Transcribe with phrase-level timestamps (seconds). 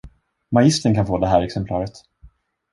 [0.49, 1.91] Magistern kan få det här exemplaret.